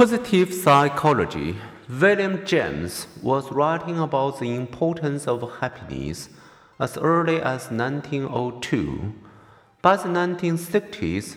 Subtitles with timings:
[0.00, 1.56] Positive psychology.
[1.86, 6.30] William James was writing about the importance of happiness
[6.78, 9.12] as early as 1902.
[9.82, 11.36] By the 1960s,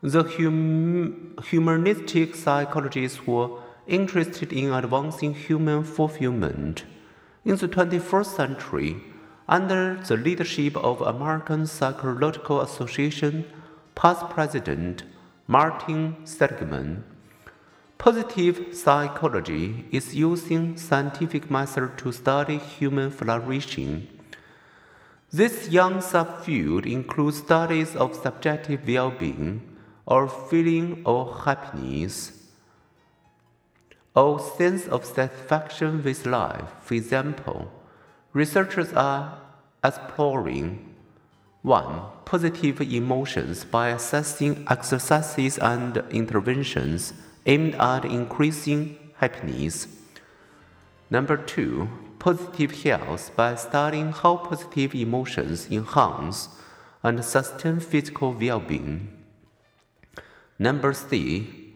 [0.00, 3.58] the hum- humanistic psychologists were
[3.88, 6.84] interested in advancing human fulfillment.
[7.44, 8.96] In the 21st century,
[9.48, 13.44] under the leadership of American Psychological Association
[13.96, 15.02] past president
[15.48, 17.02] Martin Seligman,
[17.98, 24.06] positive psychology is using scientific method to study human flourishing.
[25.32, 32.32] This young subfield includes studies of subjective well-being or feeling of happiness
[34.14, 36.70] or sense of satisfaction with life.
[36.80, 37.70] For example,
[38.32, 39.40] researchers are
[39.82, 40.94] exploring
[41.62, 42.00] 1.
[42.24, 47.12] Positive emotions by assessing exercises and interventions
[47.48, 49.88] aimed at increasing happiness.
[51.10, 51.88] Number 2.
[52.18, 56.48] Positive health by studying how positive emotions enhance
[57.02, 59.08] and sustain physical well being.
[60.58, 61.68] Number 3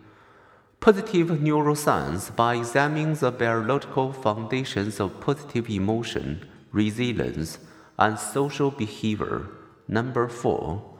[0.80, 7.60] Positive neuroscience by examining the biological foundations of positive emotion, resilience,
[8.00, 9.46] and social behavior.
[9.86, 10.91] Number four,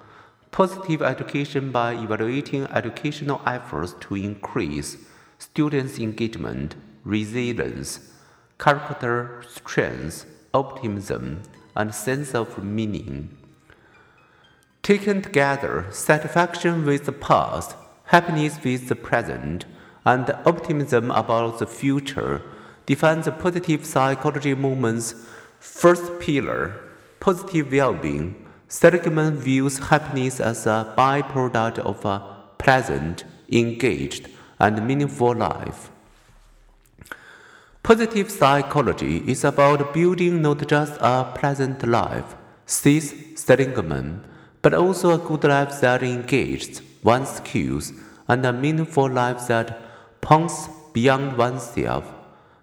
[0.53, 4.99] positive education by evaluating educational efforts to increase
[5.39, 8.13] students' engagement, resilience,
[8.59, 11.43] character strength, optimism,
[11.75, 13.37] and sense of meaning.
[14.83, 19.65] Taken together, satisfaction with the past, happiness with the present,
[20.05, 22.43] and optimism about the future
[22.85, 25.15] define the positive psychology movement's
[25.61, 26.79] first pillar,
[27.21, 28.35] positive well-being.
[28.73, 32.23] Seligman views happiness as a byproduct of a
[32.57, 35.91] pleasant, engaged, and meaningful life.
[37.83, 42.35] Positive psychology is about building not just a pleasant life,
[42.65, 44.25] says Seligman,
[44.63, 47.93] but also a good life that engages one's skills
[48.27, 49.83] and a meaningful life that
[50.23, 52.11] points beyond oneself.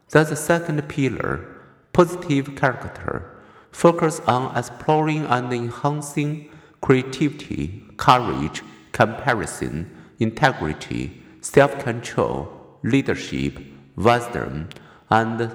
[0.09, 1.46] That's the second pillar,
[1.94, 3.36] positive character.
[3.72, 6.50] Focus on exploring and enhancing
[6.81, 12.52] creativity, courage, comparison, integrity, self control,
[12.84, 13.59] leadership,
[13.96, 14.69] wisdom,
[15.09, 15.52] and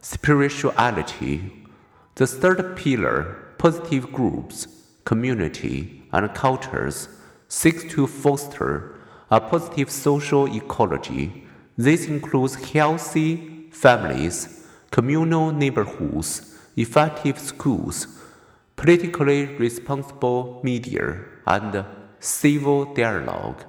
[0.00, 1.52] spirituality.
[2.14, 4.68] The third pillar, positive groups,
[5.04, 7.08] community, and cultures,
[7.48, 8.96] seeks to foster
[9.30, 11.44] a positive social ecology
[11.76, 18.06] this includes healthy families, communal neighborhoods, effective schools,
[18.76, 21.84] politically responsible media, and
[22.18, 23.64] civil dialogue.